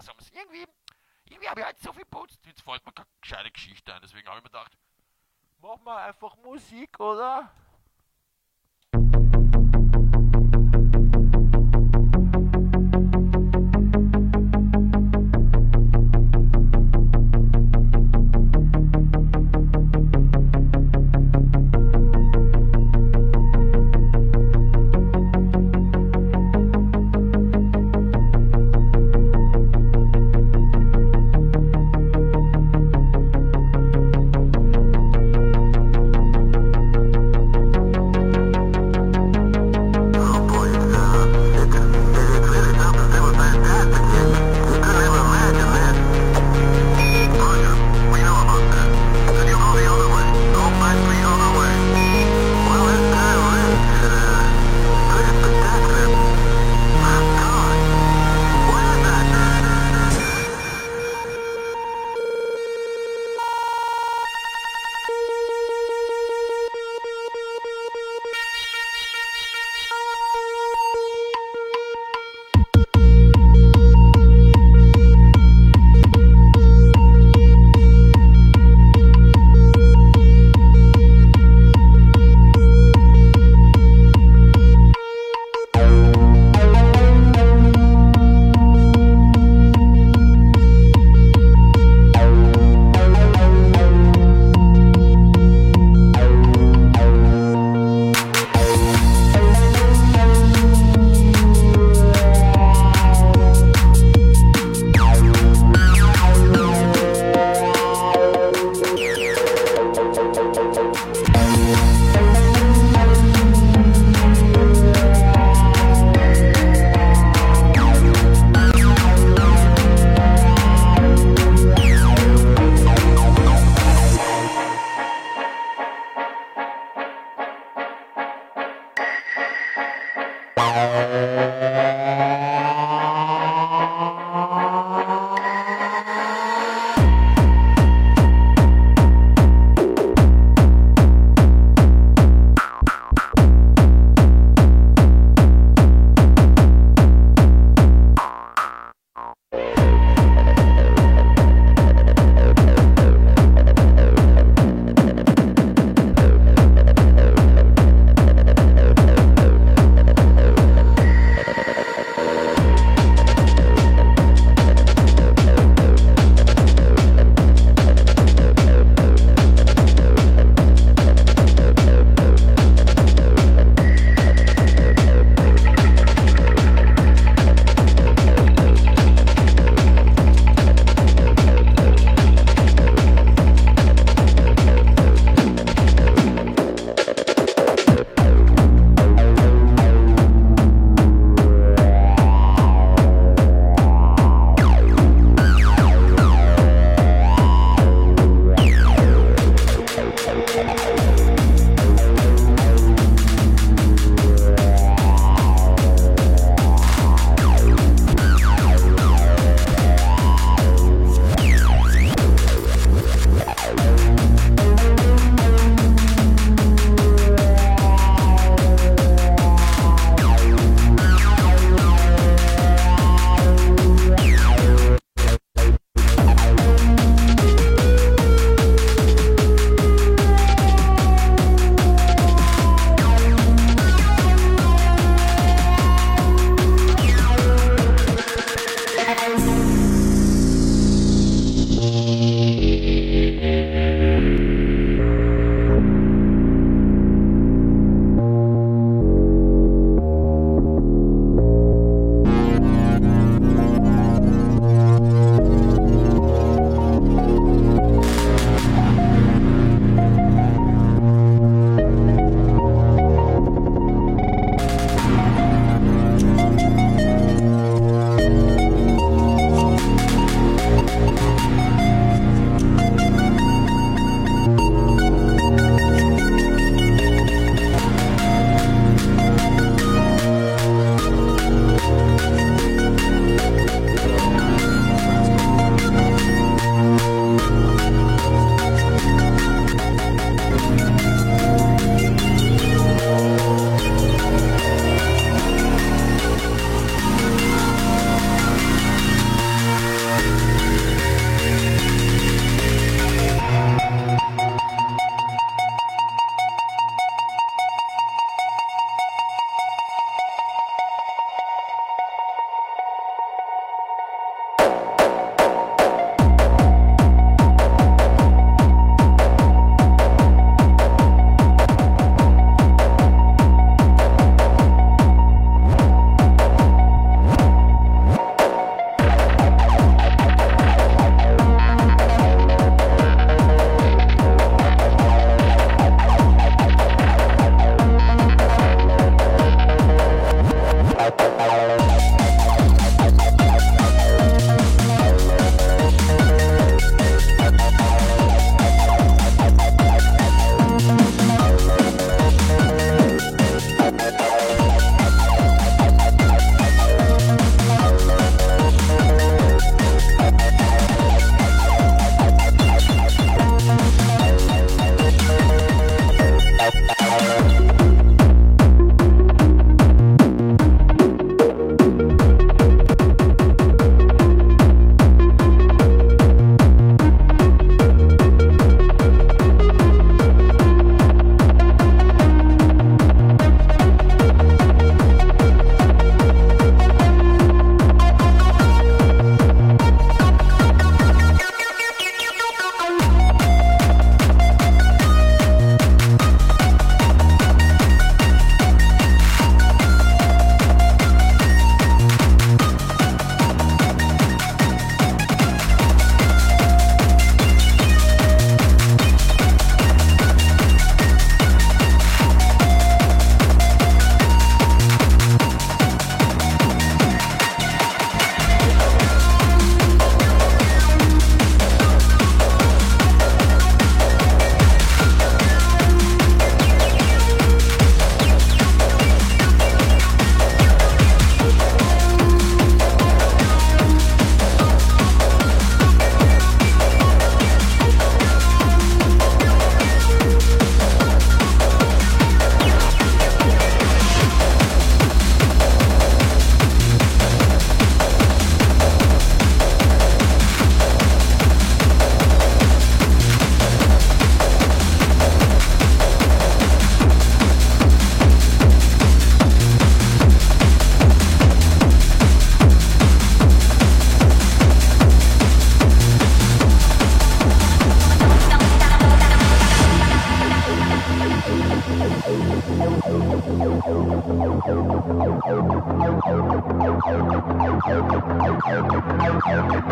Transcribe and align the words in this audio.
Universums. 0.00 0.30
Irgendwie, 0.32 0.66
irgendwie 1.24 1.48
habe 1.48 1.60
ich 1.60 1.66
heute 1.66 1.82
so 1.82 1.92
viel 1.92 2.04
putzt, 2.06 2.44
jetzt 2.46 2.62
fällt 2.62 2.84
mir 2.84 2.92
keine 2.92 3.08
gescheite 3.20 3.50
Geschichte 3.50 3.94
ein. 3.94 4.00
Deswegen 4.02 4.26
habe 4.28 4.38
ich 4.38 4.44
mir 4.44 4.50
gedacht, 4.50 4.76
mach 5.58 5.78
mal 5.80 6.08
einfach 6.08 6.36
Musik, 6.36 6.98
oder? 7.00 7.50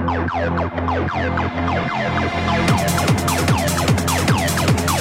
Thank 0.01 0.33
you. 4.93 4.98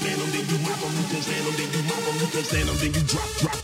stand 0.00 0.20
them, 0.20 0.30
then 0.30 0.48
you 0.48 0.58
mop 0.64 0.80
them, 0.80 0.92
you 0.96 1.04
can 1.08 1.22
stand 1.22 1.46
them, 1.46 1.54
then 1.56 1.68
you 1.72 1.82
mop 1.84 2.04
them, 2.04 2.16
you 2.20 2.26
can 2.32 2.44
stand 2.44 2.68
them, 2.68 2.76
then 2.78 2.94
you 2.94 3.02
drop, 3.06 3.28
drop. 3.38 3.59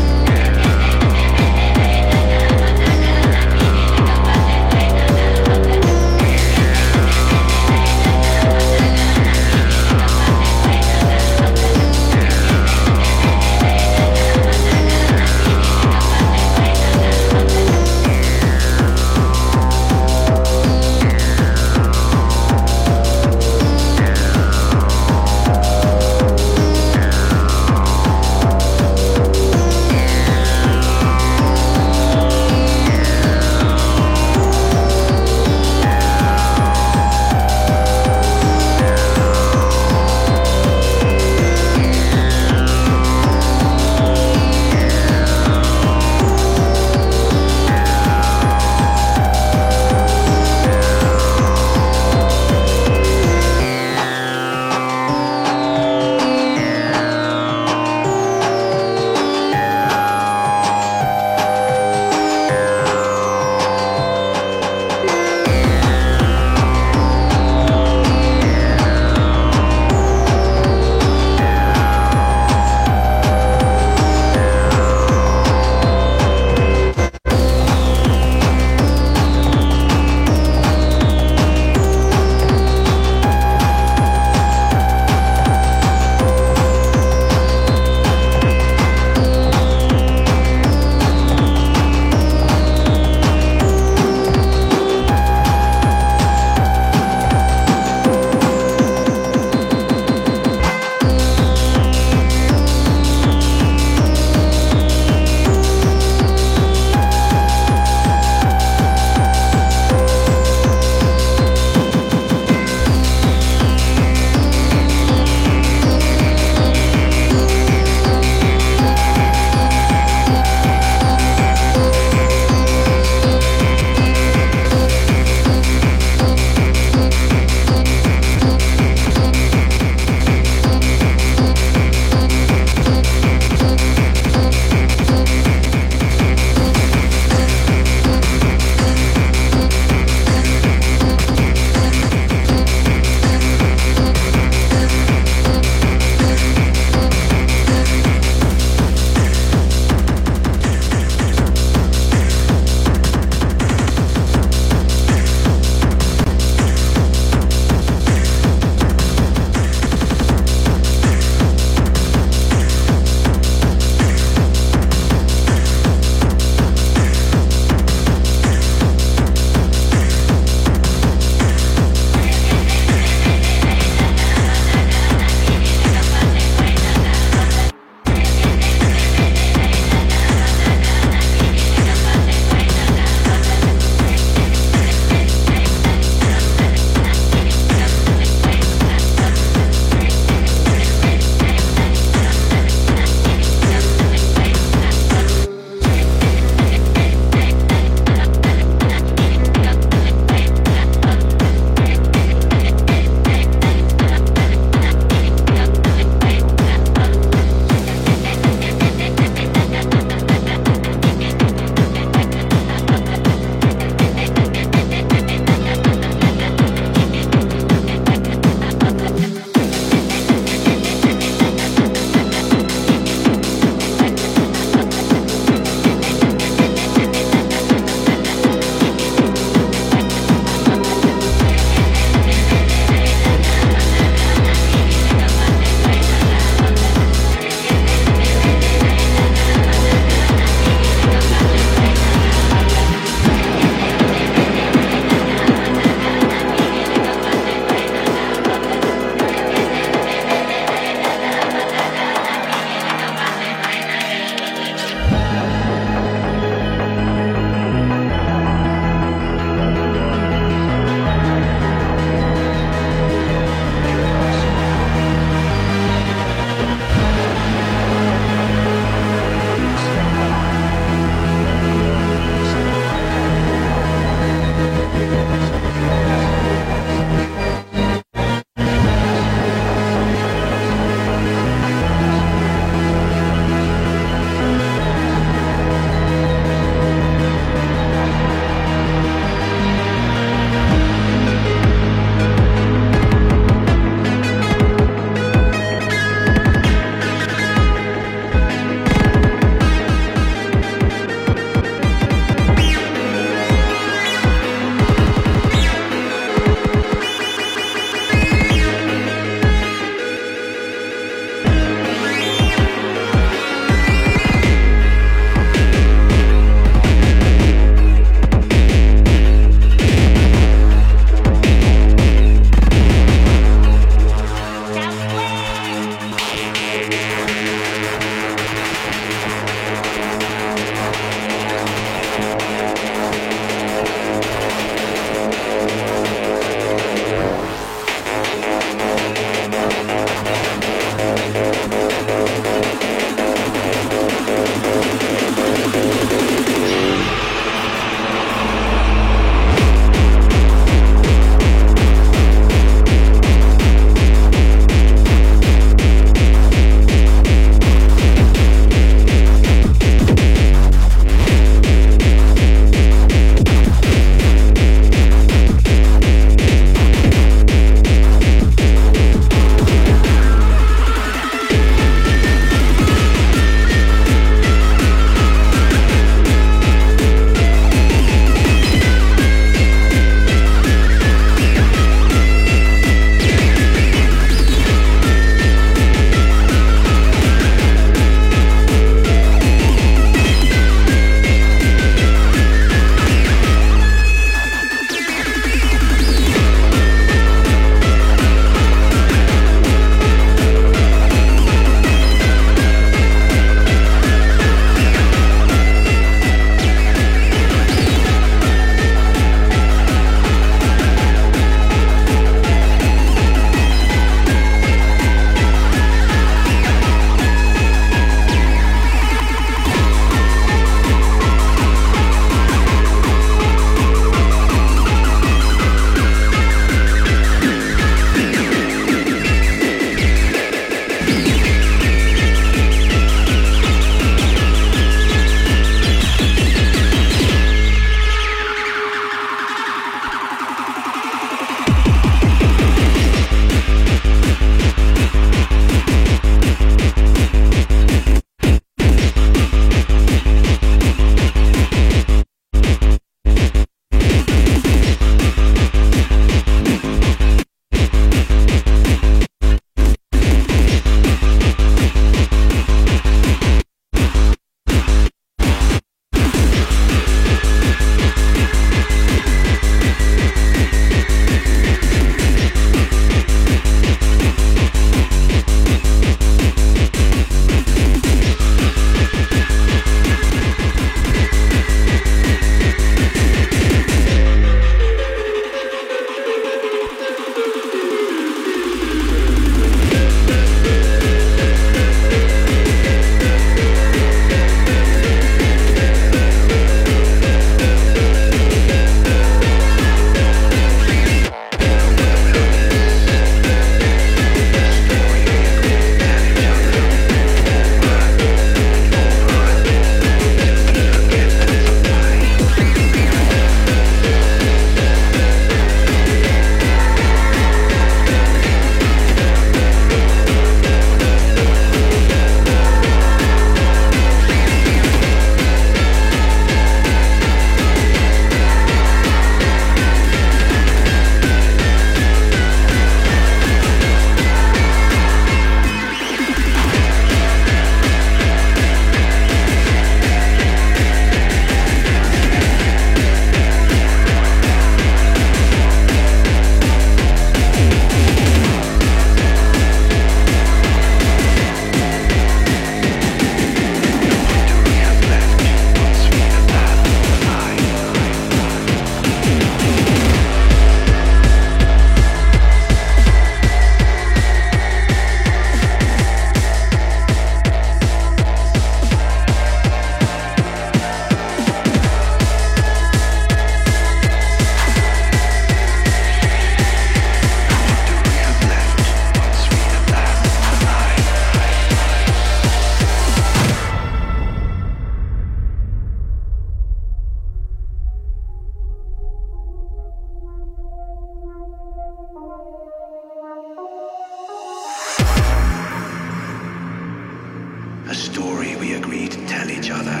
story 598.12 598.54
we 598.56 598.74
agree 598.74 599.08
to 599.08 599.26
tell 599.26 599.50
each 599.50 599.68
other 599.68 600.00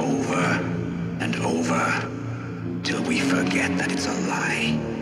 over 0.00 0.44
and 1.20 1.36
over 1.36 1.84
till 2.82 3.00
we 3.04 3.20
forget 3.20 3.70
that 3.78 3.92
it's 3.92 4.06
a 4.06 4.20
lie. 4.28 4.97